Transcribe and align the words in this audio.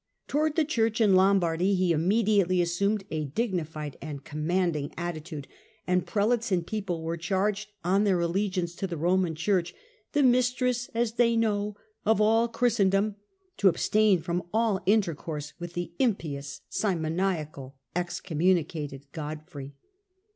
Towards 0.27 0.55
the 0.55 0.65
Church 0.65 0.99
in 0.99 1.13
Lombardy 1.13 1.75
he 1.75 1.91
immediately 1.91 2.59
assumed 2.59 3.03
a 3.11 3.25
dignified 3.25 3.97
and 4.01 4.23
commanding 4.23 4.91
attitude, 4.97 5.47
and 5.85 6.07
prelates 6.07 6.51
and 6.51 6.65
people 6.65 7.03
were 7.03 7.17
charged 7.17 7.69
on 7.83 8.03
their 8.03 8.19
allegiance 8.19 8.73
to 8.77 8.87
the 8.87 8.97
Roman 8.97 9.35
Church,' 9.35 9.75
the 10.13 10.23
mistress, 10.23 10.89
as 10.95 11.11
they 11.17 11.37
know, 11.37 11.75
of 12.03 12.19
all 12.19 12.47
Christendom,' 12.47 13.15
to 13.57 13.67
abstain 13.69 14.19
from 14.23 14.41
all 14.51 14.81
intercourse 14.87 15.53
with 15.59 15.73
the 15.73 15.91
impious, 15.99 16.61
simoniacal, 16.67 17.75
excommunicated 17.95 19.05
Godfrey. 19.11 19.75